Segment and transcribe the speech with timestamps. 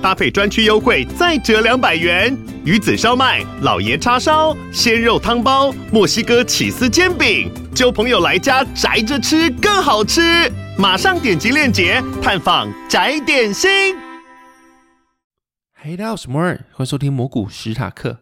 [0.00, 2.36] 搭配专区优惠再折两百元。
[2.64, 10.20] 鱼子烧麦、老爷叉烧、鲜肉汤包、墨西哥起司煎饼，揪朋友来家宅着吃更好吃。
[10.78, 13.96] 马上点击链接探访宅点心。
[15.74, 18.18] 嘿，大家好，我是摩尔，欢迎收听蘑菇史塔克。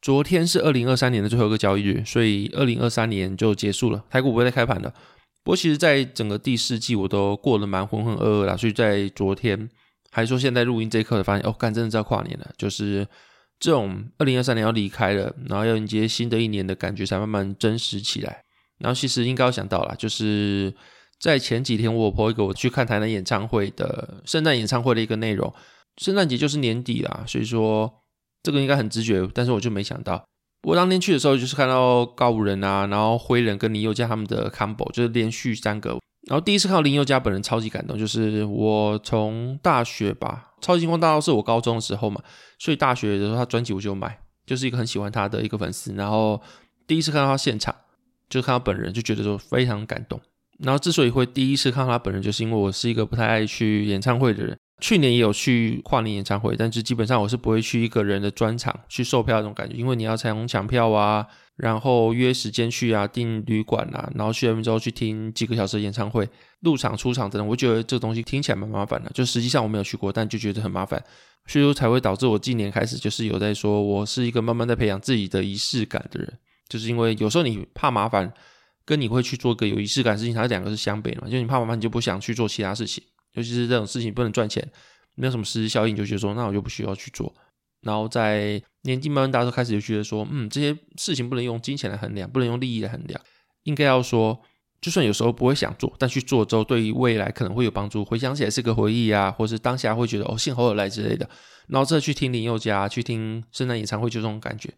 [0.00, 4.94] 昨天是二零二三年的最后一个交易日，所以二零二三年就结束了，台股不会再开盘了。
[5.42, 9.68] 不过，其实，在整个第四季，我都过得蛮浑浑噩噩的，所以在昨天，
[10.10, 13.06] 还是说现在录音这一刻，发现哦，干，真的是要跨年了，就是
[13.58, 18.42] 这种二零二三年要离开了，然后要迎接新的一年的感觉，才慢慢真实起来。
[18.78, 20.74] 然后，其实应该要想到了，就是。
[21.20, 25.52] 在前几天，我有 po 一个我去看台南演唱会的圣诞演唱会的一个内容。
[26.00, 27.92] 圣诞节就是年底啦，所以说
[28.40, 30.24] 这个应该很直觉，但是我就没想到。
[30.62, 35.98] 我当天去的时候，就是看到告五人啊，然后灰人跟林宥嘉他们的 combo，就是连续三个。
[36.26, 37.98] 然后第一次看到林宥嘉本人，超级感动。
[37.98, 42.20] 就是我从大学吧，超级星光大道是我高中的时候嘛，
[42.58, 45.94] 所以大学的时候他专辑我就买，就是一个很喜欢他的一个粉丝。
[45.94, 46.40] 然后
[46.86, 47.74] 第一次看到他现场，
[48.28, 50.20] 就看到本人，就觉得说非常感动。
[50.58, 54.58] 然后之所以会第一次看到他本人，就是因为我是一个不太爱去演唱会的人。
[54.80, 61.26] 去年也有去跨年演唱会，但是基本上我是不会去一个人的专场去售票那种感觉，因为你要采用抢票啊，
[61.58, 66.26] 然后约时间去啊，订旅馆啊，然后去完之后去听几个小时的演唱会，
[66.60, 69.10] 入场出场等等，我觉得这个东西听起来蛮麻烦的。
[69.12, 70.98] 就实际上我没有去过，但就觉得很麻烦，
[71.46, 78.32] 所以说才会导致我今年开始就是有在说，我是一个慢慢在培养自己的仪式感的人，就是因为有时候你怕麻烦。
[78.88, 81.28] 跟你会去做个有仪式感的事情，它两个是相悖的嘛？
[81.28, 84.66] 就你怕麻烦，你就不想去做其他事情，尤其是这种事情不能赚钱，
[85.14, 87.30] 没有什么实质效应，就觉得说那我就不需要去做。
[87.82, 93.20] 然后在年纪慢慢大的时候，开始就觉得说，嗯，这些事情不能用金钱来衡量，不能用利益来衡量，
[93.64, 94.40] 应该要说，
[94.80, 101.28] 就算有时候不会想做，但去做之后，对于未来可能会有帮助，回想起来是个回忆啊，或是当下会觉得哦，幸好有来之类的。
[101.66, 104.70] 然后这去听林宥嘉，去听圣诞演唱会，就这种感觉。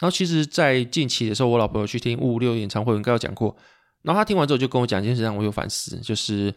[0.00, 3.56] 然后其实，在近期的时候，我老婆有去听五五六演唱会，我应该有讲过。
[4.02, 6.54] 然后他听完之后，就跟我讲一件事，让我有反思，就是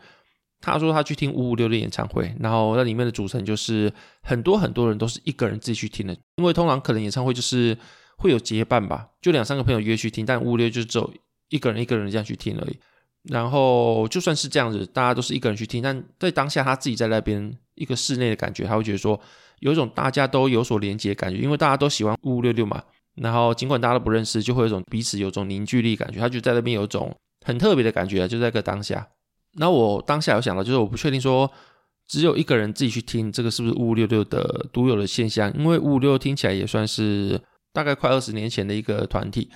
[0.61, 3.91] 他说他去听五五六的演唱会，然后那里面的组成就是
[4.21, 7.77] 很多很多人都是一个人自己去听的，因为通常可能演唱会就是
[8.17, 11.13] 会有结伴吧，就两三个朋友约去听，但五五六就只有
[11.49, 12.77] 一个人一个人这样去听而已。
[13.23, 19.19] 然后就算是这样子，大家都是一个人去听，但在当下他自己在那边一个室内的感觉，他会觉得说
[19.59, 22.81] 有一种大家都有所连接的感觉，因为大家都喜欢五五六六嘛。
[23.15, 26.17] 然后，尽管大家都不认识，就会有一种彼此有种凝聚力感觉。
[26.17, 27.13] 他就在那边有一种
[27.45, 29.05] 很特别的感觉，就在个当下。
[29.57, 31.51] 那我当下有想到，就是我不确定说
[32.07, 37.39] 只有一个人自己去听这个是不是五五六六的独有的现象，因为五五六听起来也算是
[37.73, 39.49] 大概快二十年前的一个团体。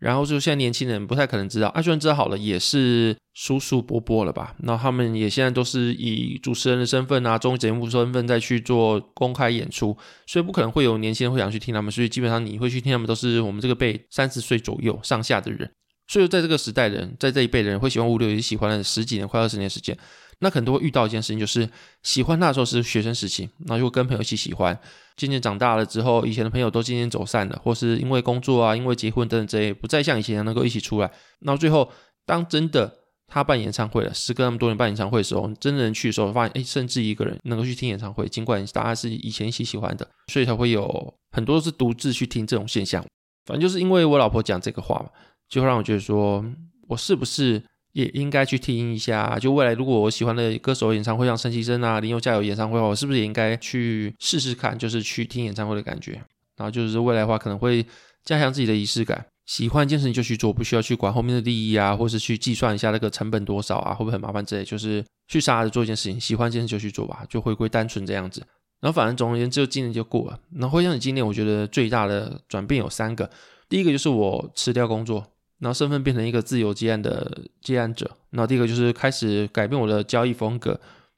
[0.00, 4.54] 然后就现在年轻人不太可能知道，啊，就算知道好了，也是叔叔伯伯了吧？
[4.60, 9.96] 那他们也现在都是以主持人的身份啊，综艺节目身份再去做公开演出，
[10.28, 11.90] 所以不可能会有年轻人会想去听他们。
[11.90, 15.68] 所以基本上你会去听他们，都是我们这个辈三十岁左右上下的人。
[16.08, 19.96] 所以在这个时代人，在这一辈人会喜欢五五六，也喜欢了十几年，快二十年时间。
[20.40, 21.68] 那可能都会遇到一件事情，就是
[22.02, 24.78] 喜欢那时候是学生时期，然后就跟朋友一起喜欢。
[25.16, 31.10] 渐渐长大了之后，以前的朋友都渐渐走散了，或是因为工作啊，因为结婚等等这些，不再像以前能够一起出来。
[31.40, 31.90] 然后最后，
[32.24, 32.90] 当真的
[33.26, 43.04] 他办演唱会了，时隔那么多年办演唱会的时候，真的人去的时候，发现哎，甚至一个人能够去听演唱会，尽管大家是以前一起喜欢的，所以才会有很多是独自去听这种现象。
[43.44, 45.10] 反正就是因为我老婆讲这个话嘛，
[45.48, 46.44] 就会让我觉得说，
[46.88, 47.62] 我是不是？
[47.92, 56.12] 也应该去听一下，就未来如果我喜欢的歌手演唱会，像陈綺贞啊、林宥嘉有演唱会的话，我是不是也应该去试试看，就是去听演唱会的感觉？
[56.56, 57.84] 然后就是未来的话，可能会
[58.24, 59.26] 加强自己的仪式感。
[59.46, 64.62] 喜欢一件事情就去做，不需要去管后面的利益啊，或是去计算一下那个成本多少啊，会不会很麻烦之类。
[64.62, 68.46] 就是去傻傻的做一件事情，喜欢一件事就去做吧，就回归单纯这样子。
[68.80, 70.38] 然后反正总而言之，就今年就过了。
[70.52, 73.28] 然后回想起今年，我觉得最大的转变有三个。
[73.68, 75.26] 第一个就是我辞掉工作。
[75.58, 80.70] 然后身份变成一个自由接案的接案者，然后第二个就是开始改变我的交易风格，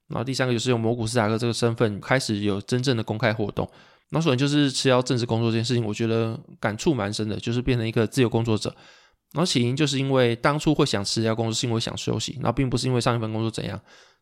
[0.09, 3.69] 然后第三个就是用摩古斯塔克这个身份开始有真正的公开活动。
[4.09, 8.75] 然后首先就是辞掉正式工作这件事情，我觉得感触蛮深的，就是变成一个自由工作者。
[9.33, 13.81] 然后起因就是因为当初会想辞掉工作，是因为想休息，然后并不是因为上一份工作怎样，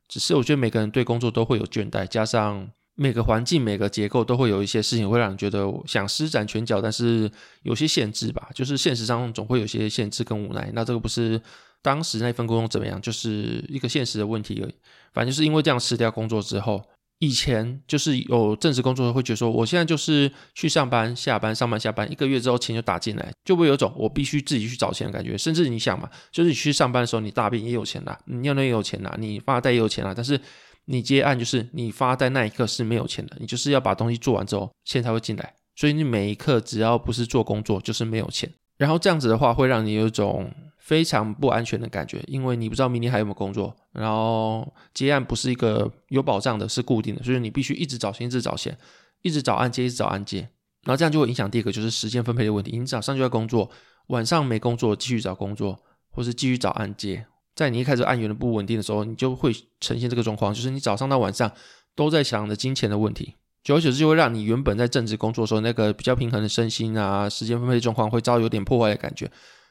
[0.09, 2.69] 只是我觉得每个人对工作都会有倦怠，加上。
[3.01, 7.31] 每个环境、每个结构都会有一些事情会让你觉得想施展拳脚，但是
[7.63, 10.69] 有些限制吧，就是现实上总会有些限制跟无奈。
[10.75, 11.41] 那这个不是
[11.81, 14.75] 当时那份工作怎么样，就是一个现实的问题而已。
[15.13, 16.83] 反正就是因为这样辞掉工作之后，
[17.21, 25.39] 以前就是有正式工作会觉得说，我现在就是去上班、下班、上班、下班，一个月之后钱就打进来，就会有种我必须自己去找钱的感觉。
[25.39, 30.41] 甚至你想嘛，就是你去上班的时候，你大便也有钱啦，你尿尿也有钱啦，你发呆也有钱啦，但是
[30.91, 35.55] 你接案就是你发呆那一刻是没有钱的，你就是要把东西做完之后，钱才会进来。
[35.77, 38.51] 所以你每一刻只要不是做工作，就是没有钱。
[38.79, 43.77] 然后这样子的话，会让你有一种非常不安全的感觉，因为你不知道明天还有没有工作。
[43.93, 48.77] 然后接案不是一个有保障的，是固定的，所以你必须一直找钱，一直找钱，
[49.23, 50.41] 一直找案接，一直找案接。
[50.85, 52.79] 然后这样就会影响第一个，就是时间分配的问题。
[52.79, 53.71] 你早上就要工作，
[54.07, 55.79] 晚上没工作，继续找工作，
[56.11, 57.27] 或是继续找案接。
[57.59, 61.51] 在你一开始案源的不稳定的时候，你就会呈现这个状况，就是你早上到晚上
[61.97, 63.35] 都在想着金钱的问题。
[63.65, 69.25] 久而久之，就会让你原本在正职工作的时候那个比较平衡的身心啊，时间分配状况会遭有点破坏的感觉。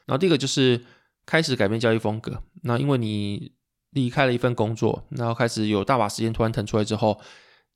[0.04, 0.78] 然后第二个就是
[1.24, 2.42] 开始改变交易风格。
[2.64, 3.52] 那因为你
[3.92, 7.18] 离开了一份工作，然后开始有大把时间突然腾出来之后，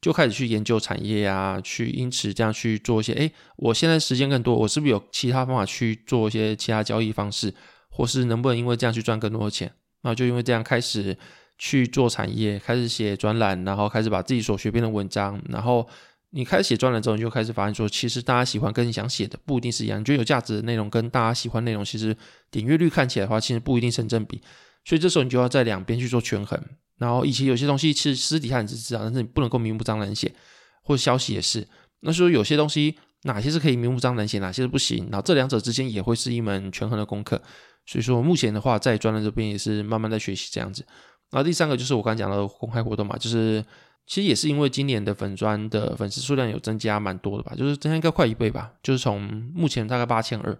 [0.02, 3.14] 就开始去研究产业啊，去因此这样去做一些。
[3.14, 7.54] 诶，我现在时间更多，我是不是有其他方法去做一些其他交易方式，
[7.88, 9.72] 或是能不能因为这样去赚更多的钱？
[10.02, 11.16] 然后就因为这样开始
[11.56, 15.88] 去做产业，开始写专栏，然后开始把自己所学变成文章，然后。
[16.34, 20.00] 你开始写专栏之后，你就开始发现说，其实大家喜欢跟你想写的不一定是一样。
[20.00, 22.16] 你觉得有价值的内容跟大家喜欢内容，其实
[22.50, 24.40] 点阅率看起来的话，其实不一定成正比。
[24.82, 26.58] 所以这时候你就要在两边去做权衡。
[26.96, 30.34] 然后以前有些东西其实私底下你只知道，但是你不能够明目张胆写，
[30.82, 31.68] 或者消息也是。
[32.00, 35.06] 那说有些东西哪些是可以明目张胆写，哪些是不行。
[35.12, 37.42] 然后这两者之间也会是一门权衡的功课。
[37.86, 40.84] 所以说目前的话，在专栏这边也是慢慢在学习这样子。
[41.30, 43.64] 然后第三个就是我刚刚讲的公开活动嘛，就是。
[44.04, 49.22] 其实也是因为今年的粉专的粉丝数量有增加蛮多的吧，就是增加应该快一倍吧，就是从
[49.54, 50.58] 目前大概八千二，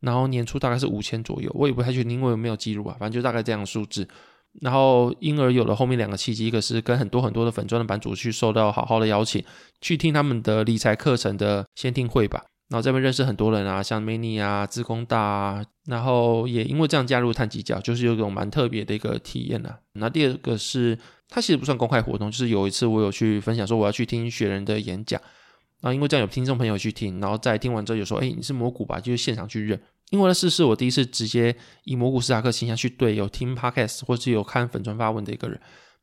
[0.00, 4.06] 然后年初大概是五千左右，我也不太确定，因为我没有记录啊，反正就大概这样的数字。
[4.60, 9.42] 然后因而有了后面两个契机，一个是跟很多很多的粉专的版主去受到好好的邀请，
[9.80, 12.44] 去听他们的理财课程的先听会吧。
[12.70, 19.76] 然后这边认识很多人啊，像 Many 啊、资工大啊，然后也因为这样加入太极教，就是有一种蛮特别的一个体验啊。
[19.94, 20.96] 那第二个是，
[21.28, 25.20] 它其实不算公开活动，就是有一次我有去分享说我要去听雪人的演讲，
[25.80, 29.00] 然后因为这样有听众朋友去听，然后在听完之后有说，哎，你是蘑菇吧？
[29.00, 29.80] 就是现场去认，
[30.10, 31.52] 因为那是是我第一次直接
[31.82, 35.60] 以蘑菇斯塔克形象去对有听 Podcast 或是有看粉专发文的一个人，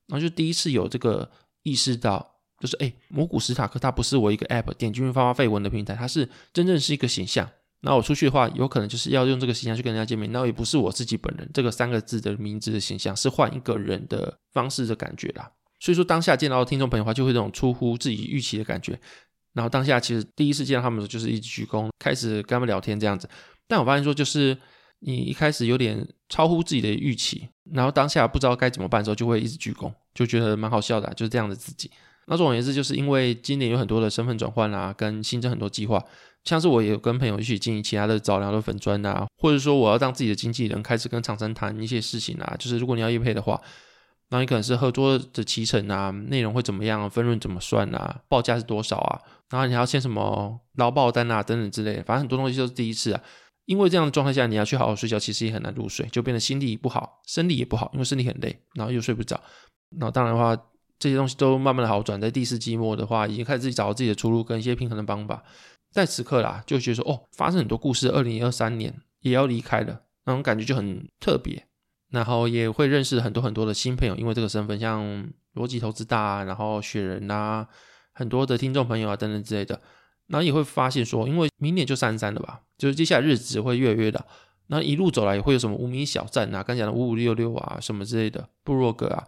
[0.07, 1.31] 然后就第一次有这个
[1.63, 2.33] 意识到。
[2.59, 7.49] 就是哎，魔古史塔克它不是我一个 app 点进去发发废文的平台，它是真正是一个形象。
[7.81, 15.51] 那我出去的话，有可能就是要用这个形象去跟人家见面，那也不是我自己本人这个三个字的名字的形象，是换一个人的方式的感觉啦。
[15.79, 18.99] 所以说当下见到听众朋友的话，就会这种出乎自己预期的感觉。
[19.53, 23.29] 然后当下其实第一次见到他们的时候，就是一直鞠躬，开始跟他们聊天这样子。
[23.67, 24.57] 但我发现说，就是
[24.99, 31.91] 你一开始有点超乎自己的预期，然后当下不知道该怎么办的时候，就会一直鞠躬，就觉得蛮好笑的，就是这样的自己。
[32.29, 36.03] 那总而言之，就是因为今年有很多的身份转换啊，跟新增很多计划，
[36.43, 43.61] 像是我也有跟朋友一起经营其他的早疗的粉专啊，或者说我要当自己的经纪人，开始跟厂商谈一些事情啊，就是如果你要业配的话，
[44.29, 53.23] 那你可能是合作的期程啊，内容会怎么样，分润怎么算啊，报价是多少啊，然后你还要签什么劳报单啊等等之类的，反正很多东西都是第一次啊。
[53.67, 59.41] 因为这样的状态下，你要去好好睡觉，其实也很难入睡，就变得心力不好，生理也不好，因为身体很累，然后又睡不着，
[59.97, 60.61] 然后当然的话。
[60.99, 65.43] 这些东西都慢慢的好转，在第四季末的话，已经开始自己找到自己的出路跟一些平衡的方法。
[65.91, 71.65] 在此刻啦，就觉得说，哦，发生很多故事，二零二三年也要离开了，那种感觉就很特别。
[72.09, 77.67] 然后也会认识很多很多的新朋友，因为这个身份，像逻辑投资大啊，然后雪人啊，
[78.13, 79.79] 很多的听众朋友啊等等之类的。
[80.27, 84.25] 然后也会发现说，因为明年就三三了吧，就是接下来日子会越来越的。
[84.67, 89.25] 那一路走来也会有什么无名小站啊，刚讲的五五六六啊，什么之类的部落格啊。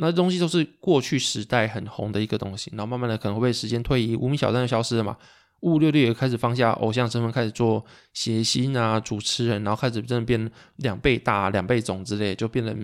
[0.00, 5.16] 那东西都是过去时代很红的一个东西，然后慢慢的可能会被时间推移，无名小站就消失了嘛，
[5.60, 12.74] 五五六六也开始放下偶像身份，开始做谐星啊、主持人，然后开始真的变两倍大、两倍种之类，就变得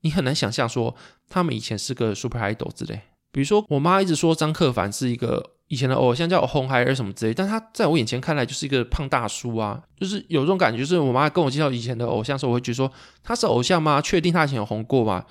[0.00, 0.94] 你很难想象说
[1.28, 3.00] 他们以前是个 super idol 之类。
[3.32, 12.90] 比如说我妈一直说张克帆是一个以前的偶像，叫红孩儿什么之类，但他在我眼前看来就是一个胖大叔啊，就是有这种感觉，就是我妈跟我介绍以前的偶像的时候，我会觉得说
[13.22, 14.00] 他是偶像吗？
[14.00, 15.24] 确定他以前有红过吗？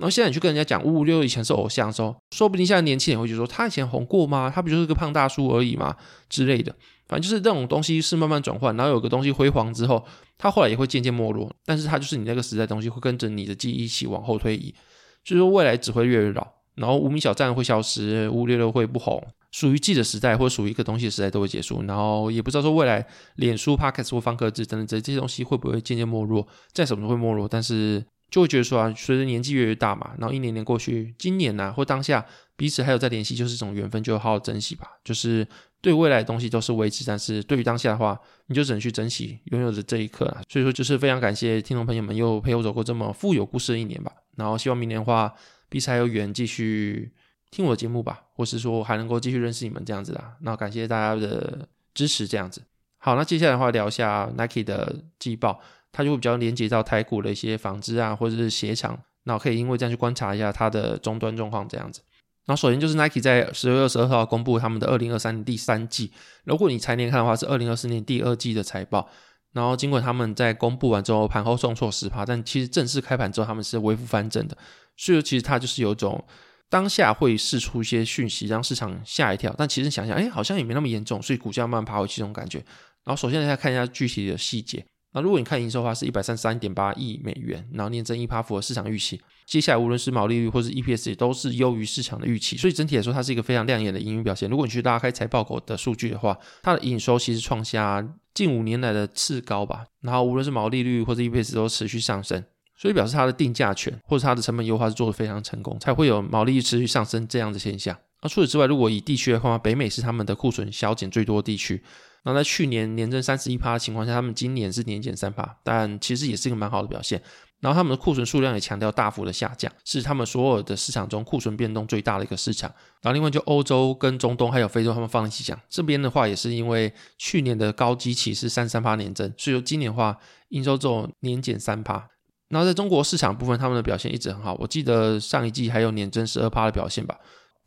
[0.00, 4.50] 然后现在你去跟人家讲五五六以前是偶像的时候，说不定现在年轻人会觉得说他以前红过吗？
[4.52, 5.94] 他不就是个胖大叔而已吗？
[6.30, 6.74] 之类的，
[7.06, 10.02] 反正就是这种东西是慢慢转换，然后有个东西辉煌之后，
[10.38, 14.74] 它后来也会渐渐没落，但是它就是你那个时代的东西会跟着你的记忆一起往后推移，
[15.22, 28.02] 所以说未来只会越来越老，然后无名小站会消失，五五六六会不红，属于记者时代或属于一个东西的时代都会结束，然后也不知道说未来脸书、Podcast 或方格子等等这这些东西会不会渐渐没落，在什么时候会没落，但是。
[28.30, 32.24] 就会觉得说啊，随着年纪越来越大嘛，然后一年年过去，今年呐、或当下
[32.56, 34.86] 彼此还有在联系，就是一种缘分，就好好珍惜吧。
[35.02, 35.46] 就是
[35.80, 40.42] 对未来的东西都是未知，但是对于当下的话，你就只能去珍惜拥有的这一刻啊。
[40.48, 44.12] 所以说，就是非常感谢听众朋友们又陪我走过这么富有故事的一年吧。
[44.36, 45.34] 然后希望明年的话，
[45.68, 47.10] 彼此还有缘继续
[47.50, 50.22] 听我的节目吧，或是说还能够继续认识你们这样子的。
[50.42, 52.62] 那感谢大家的支持，这样子。
[52.98, 55.60] 好，那接下来的话聊一下 Nike 的季报。
[55.92, 62.00] 它就会比较连接到台股的一些纺织啊，或者是鞋厂，那我可以因为这样去观察一下它的终端状况这样子。
[62.46, 66.10] 然后首先就是 Nike 在十月二十二号公布他们的二零二三年第三季，
[66.44, 69.08] 如果你财年看的话是二零二四年第二季的财报。
[69.52, 74.56] 然后经过他们在公布完之后，盘后重挫十趴，但其实正式开盘之后他们是微幅翻正的，
[74.96, 76.24] 所以其实它就是有一种
[76.68, 82.58] 当下会释出一些讯息让市场吓一跳，但其实想想，哎，好像也没那么严重，所以股价慢慢爬回去这种感觉。
[83.04, 84.86] 然后首先大家看一下具体的细节。
[85.12, 89.20] 那如果你看营收的话，是一百三十三点八亿美元，然后年增一趴，符合市场预期。
[89.44, 94.48] 接下来无论是毛利率或是 EPS 也都是优于市场的预期，所以整体来说它是一个非常亮眼的营运表现。
[94.48, 99.84] 如果你去拉开财报狗的数据的话，它的营收其实创下近五年来的次高吧。
[100.02, 102.44] 然后无论是毛利率或者 EPS 都持续上升，
[102.76, 107.96] 所以表示它的定价权或者它的成本优化是做得非常成功，才会有毛利率持续上升这样的现象。
[108.22, 111.82] 那除此之外，如果以地区的话，北美是他们的库存削减最多的地区。
[112.22, 117.22] 那在去年年增三十一趴的情况下，他们今年是年减三趴，但其实也是一个蛮好的表现。
[117.60, 122.70] 然后他们的库存数量也强调大幅的下降，是他们所有的市场中库存变动最大的一个市场。
[123.02, 132.08] 然后另外就欧洲跟中东还有非洲，他们放一起讲，这边的话也是因为去年的高基期是三三趴年增，所以说今年的话应收只有年减三趴。
[132.48, 137.16] 然后在中国市场部分，他们的表现一直很好，我记得上一季还有年增十二趴的表现吧，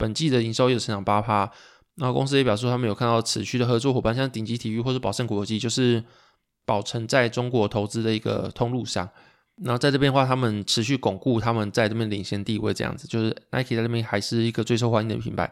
[0.03, 1.49] 本季的营收也成长八趴。
[1.95, 6.03] 然后公司也表示，他们有看到持续的合作伙伴，像顶级体育或者宝盛国际，就是
[6.65, 9.07] 宝成在中国投资的一个通路上。
[9.63, 15.43] 然后在这边的话，他们持续巩固他们在这边领先地位，这样子就是 Nike 在这边还是一个最受欢迎的品牌。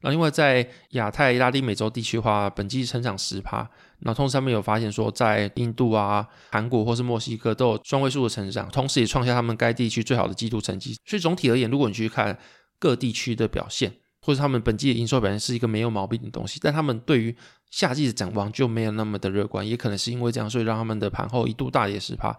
[0.00, 3.58] 然后另外在亚太、拉丁美洲地区的话，本季成长十趴。
[3.98, 10.96] 然后同时他们有发现说，在印度啊、韩国或是墨西哥都有双位数的成长，同时也创下他们该地区最好的季度成绩。
[11.04, 12.38] 所以总体而言，如果你去看
[12.78, 17.34] 各地区的表现，或者他们本季的营收表现是一个没有毛病的东西，但他们对于
[17.70, 22.36] 夏季的展望就没有那么的乐观，也可能是因为这样，所以让他们的盘后一度大跌十趴。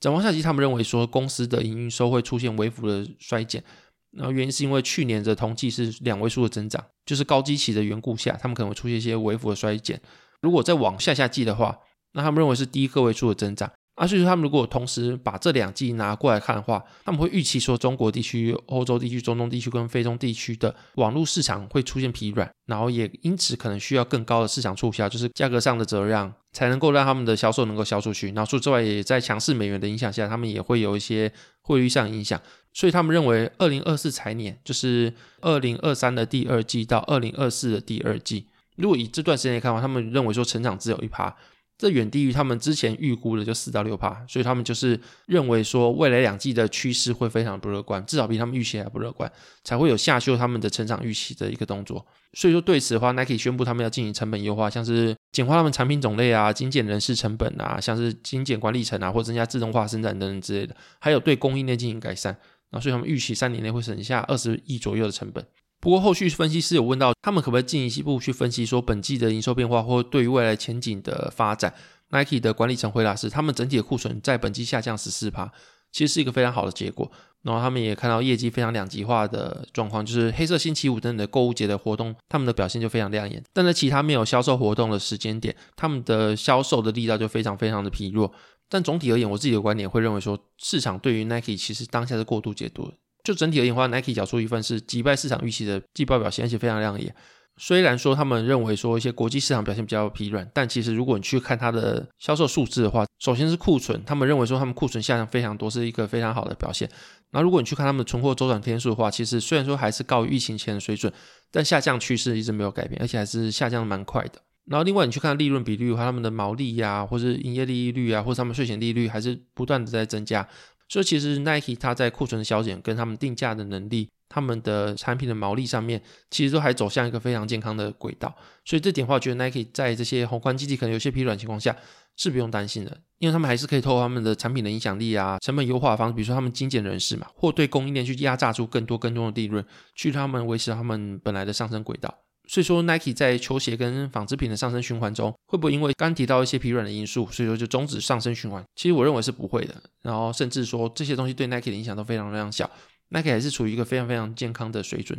[0.00, 3.62] 展望夏季，他们认为说公司的营运收会出现微幅的衰减，
[4.10, 10.00] 然后原因是因为去年的同季是两位数的增长，就是高基期的缘故下，他们可能会出现一些微幅的衰减。
[10.40, 11.78] 如果再往下下季的话，
[12.14, 13.70] 那他们认为是低个位数的增长。
[13.94, 28.28] 啊，所以说他们如果同时把这两季拿过来看的话，他们会预期说中国地区、欧洲地区、中东地区跟非洲地区的网络市场会出现疲软，然后也因此可能需要更高的市场促销，就是价格上的折让，才能够让他们的销售能够销出去。
[28.32, 31.30] 然后除此之外，也在强势美元的影响下，他们也会有一些
[31.60, 32.40] 汇率上影响。
[32.72, 38.46] 所以他们认为，二零二四财年就是二零二三的第二季到二零二四的第二季，
[38.76, 41.36] 如果以这段时间来看的话，他们认为说成长只有一趴。
[41.82, 44.96] 这远低于他们之前预估的，就四到六趴，所以他们就是
[45.26, 49.28] 认为说未来两季的趋势会非常不乐观，至少比他们预期还不乐观，
[49.64, 52.06] 才会有下修他们的成长预期的一个动作。
[52.34, 62.38] 所以说对此的话，Nike 宣布他们要进行成本优化，像是简化他们产品种类啊，精简人事成本啊，像是精简管理层啊，或增加自动化生产等等之类的，还有对供应链进行改善。
[62.70, 65.44] 那所以他们预期三年内会省下二十亿左右的成本。
[65.82, 71.74] 不过后续分析师有问到，他们可不可以进一步去分析说本季的营收变化，或对于未来前景的发展
[72.10, 75.50] ？Nike 的管理层回答是，他们整体的库存在本季下降十四趴，
[75.90, 77.10] 其实是一个非常好的结果。
[77.42, 83.42] 然后他们也看到业绩非常两极化的状况，就是黑色星期五等等的购物节的活动，他们的表现就非常亮眼。
[83.52, 88.32] 但在其他没有销售活动的时间点，他们的销售的力道就非常非常的疲弱。
[88.68, 92.92] 但总体而言，我自己的观点会认为说，市场对于 Nike 其实当下是过度解读。
[93.22, 97.14] 就整体而言的话，Nike 缴出一份是击败市场预期的季报表现，而且非常亮眼。
[97.58, 106.90] 虽然说他们认为说一些国际市场表现比较疲软，但其实如果你去看它的销售数字的话，首先是库存，他们认为说他们库存下降非常多，是一个非常好的表现。
[107.30, 111.12] 那如果你去看他们的存货周转天数的话，其实虽然说还是高于疫情前的水准，
[111.50, 114.40] 但下降趋势一直没有改变，而且还是下降的蛮快的。
[114.64, 120.48] 然后另外你去看利润比率的话，他们的毛利呀、或是营业利率啊，或者他们税前利率，还是不断的在增加。
[120.92, 128.34] 所以其实 Nike 它在库存的削减跟他们定价的能力，他们的产品的毛利上面，其实都还走向一个非常健康的轨道。
[128.66, 131.74] 所以这点的话，我觉得 Nike 在这些宏观经济可能有些疲软情况下
[132.18, 142.14] 是不用担心的，因为他们还是可以透过他们的产品的影响力啊，成本优化的方式，比如说他们精简人事嘛，或对供应链去压榨出更多更多的利润，去他们维持他们本来的上升轨道。
[142.48, 148.62] 所以说，Nike 在球鞋跟纺织品的上升循环中，会不会因为刚提到一些疲软的因素，所以说就终止上升循环？
[148.74, 149.74] 其实我认为是不会的。
[150.02, 152.70] 然后甚至说这些东西对 Nike 的影响都非常非常小
[153.10, 155.18] ，Nike 还是处于一个非常非常健康的水准。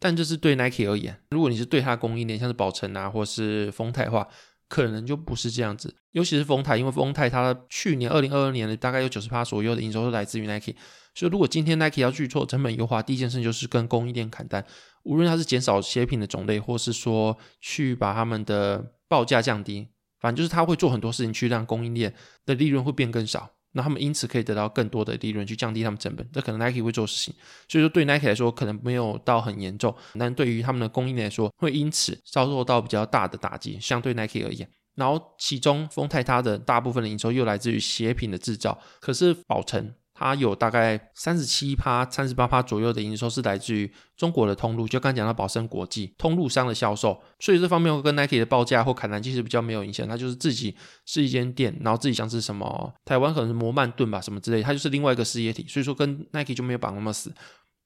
[0.00, 4.26] 但这是对 Nike 而言，如果你是对它供应链，像是宝成啊，或是丰泰的话，
[4.68, 5.94] 可能就不是这样子。
[6.12, 10.74] 尤其是丰泰，因为丰泰它去年二零二二年的大概有九十趴左右的营收都来自于 Nike。
[11.14, 14.64] 所以如果今天 Nike 要去做成本优化，第一件事就是跟供应链砍单。
[15.02, 19.88] 无论它是减少鞋品的种类，或是说去把他们的报价降低，
[20.20, 22.14] 反正就是他会做很多事情去让供应链
[22.44, 26.28] 的利润会变更少，那他们因此可以得到更多的利润去降低他们成本。
[26.32, 27.34] 这可能 Nike 会做事情，
[27.66, 34.68] 所以说对 Nike 来说可能没有到很严重，但对于他们的供应链来说会因此遭受到比较大的打击，相对 Nike 而言。
[34.96, 39.94] 然后其中丰泰它的大部分的营收又来自于鞋品的制造，可是宝成。
[40.20, 50.06] 它有大概三十七趴、三十八趴左右的营收是来自于中国的通路，就刚讲到宝生国际通路商的销售，所以这方面会跟 Nike 的报价或砍单其实比较没有影响。
[50.06, 57.32] 它就是自己是一间店，然后自己像是什么台湾可能是摩曼顿吧，什么之类，它就是另外一个事业体，所以说跟 Nike 就没有绑那么死。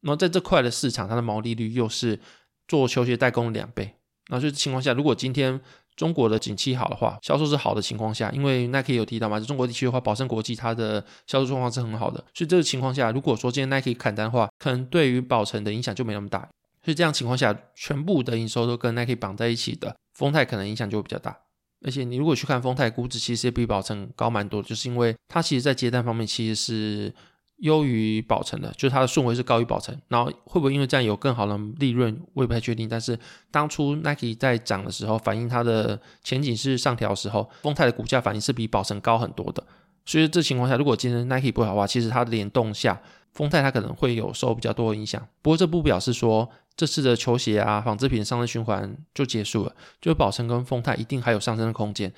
[0.00, 2.18] 然后在这块的市场，它的毛利率又是
[2.66, 3.94] 做球鞋代工两倍。
[4.28, 5.60] 然后就是情况下，如果今天
[5.96, 16.48] 中国的景气好的话，销售是好的情况下，因为 Nike 有提到嘛，就中国地区的话，宝盛国际它的销售状况是很好的，所以这个情况下，如果说今天 Nike 砍单的话，可能对于宝成的影响就没那么大。
[16.84, 21.36] 所以这样情况下，全部的营收都跟 Nike 绑在一起的，丰泰可能影响就会比较大。
[21.84, 27.14] 而且你如果去看丰泰估值，其实也比宝成高蛮多，就是因为它其实在接单方面其实是。
[27.64, 32.86] 优于宝成的，就是它的顺位是高于宝成，然后会不会因为这样有更好的利润，我也不太确定。
[32.86, 33.18] 但是
[33.50, 39.64] 当初 Nike 在涨的时候，反映它的前景是上调的时候，丰泰的股价反应是比宝成高很多的。
[40.04, 43.00] 所以这情况下，如果今天 Nike 不好的话，其实它的联动下，
[43.32, 45.26] 丰泰它可能会有受比较多的影响。
[45.40, 52.12] 不过这不表示说这次的球鞋啊、纺织品上升循环就结束了，就是宝成跟丰泰一定还有上升的空间。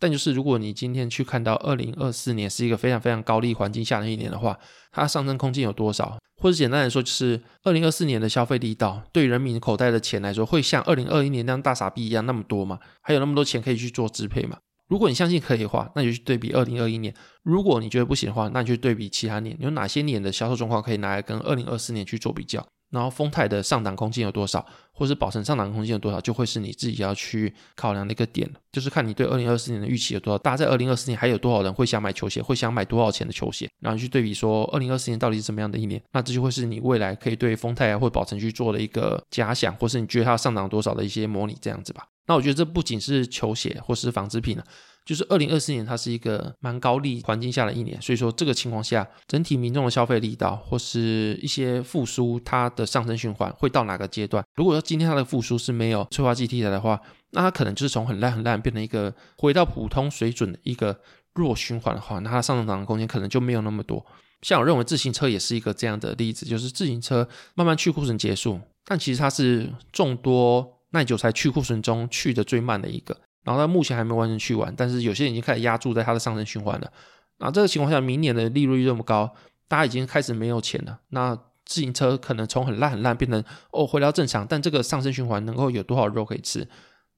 [0.00, 4.58] 但就是，如果你今天去看到二零二四年是一个非常非常高利环境下的一年的话，
[4.90, 6.18] 它上升空间有多少？
[6.42, 12.78] 或者简单来说，就是二零二四年的消费力道对人民口袋的钱来说，会像二零二一年那样大傻逼一样那么多吗？
[13.02, 14.58] 还有那么多钱可以去做支配吗？
[14.88, 17.10] 如果你相信可以的话，那你就去对比二零二一年；
[17.42, 22.66] 如果你觉得不行的话，那你就对比其他年，有哪些年的销售状况可以拿来跟二零二四年去做比较？
[22.94, 30.38] 然后丰泰的上档空间有多少，或是宝成上档空间有多少，就会是你自己要去考量的一个点，就是看你对二零二四年的预期有多少。
[30.38, 42.06] 大家在二零二四年还有多少人会想买球鞋，会想买多少钱的球鞋，然后去对比说二零二四年到底是怎么样的一年，那这就会是你未来可以对丰泰啊或宝成去做的一个假想，或是你觉得它上涨多少的一些模拟这样子吧。
[42.26, 44.64] 那我觉得这不仅是球鞋或是纺织品了。
[45.04, 54.44] 就是二零二四年，它是一个蛮高利环境下的一年，所以说这个情况下，整体民众的消费力道或是一些复苏，它的上升循环会到哪个阶段？
[54.56, 56.98] 如果说今天它的复苏是没有催化剂替代的话，
[57.32, 60.98] 那它可能就是从很烂很烂变成一个回到普通水准的一个
[61.34, 64.04] 弱循环的话，那它上涨的空间可能就没有那么多。
[64.40, 73.16] 像我认为自行车也是一个这样的例子，就是自行车慢慢去库存结束，但其实它是众多耐久材去库存中去的最慢的一个。
[73.44, 76.92] 然后它目前还没完全去完，但是有些人已经开始压注在它的上升循环了。
[77.38, 79.32] 那这个情况下，明年的利润率这么高，
[79.68, 80.98] 大家已经开始没有钱了。
[81.10, 86.66] 那自行车可能从很烂很烂变成哦回到正常，但这个上升循环能够有多少肉可以吃？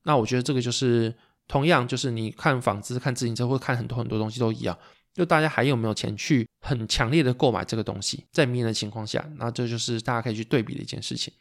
[0.04, 1.14] 那我觉得这个就是
[1.48, 4.76] 同样就是你看纺织、看自行车或看很多很多东西都一样，
[5.12, 8.24] 就大家还有没有钱去很强烈的购买这个东西？
[8.32, 11.32] 在明年的情况下，那这就是大家可以去对比的一件事情。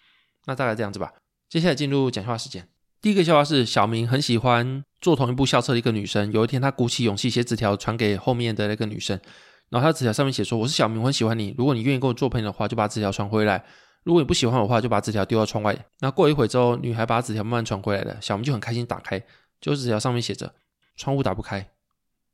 [0.45, 1.13] 那大概这样子吧。
[1.47, 2.67] 接下来进入讲话时间。
[3.05, 6.31] 第一个笑话是小明很喜欢坐同一部校车的一个女生。
[6.31, 9.15] 有一天，他鼓起勇气写纸条传给后面的那个女生，
[9.69, 11.53] 然后他纸条上面写说：“我是小明，我很喜欢你。
[11.55, 13.59] 如果你愿意跟我做朋友的话，就把纸条传回来；
[14.01, 18.17] 如果你不喜欢我的话，就把纸条丢到窗外。”那过一会之后，女孩把纸条慢慢传回来了。
[18.19, 19.23] 小明就很开心，打开，
[19.61, 20.55] 就是纸条上面写着
[20.97, 21.69] ：“窗户打不开。”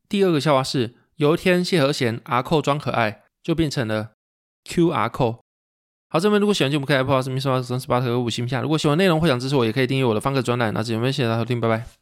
[0.07, 4.12] 第二个笑话是有一天谢和弦阿扣装可爱，就变成了
[4.63, 5.40] Q 阿扣。
[6.13, 8.60] 好，这边如果喜欢节目，可以 Apple 什么什么三十八和五星下。
[8.60, 10.74] 如果喜欢内容或想支持我，也可以订阅我的方格专栏。
[10.74, 12.01] 那这边谢谢大家收听，拜拜。